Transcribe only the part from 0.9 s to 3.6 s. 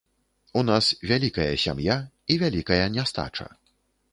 вялікая сям'я і вялікая нястача.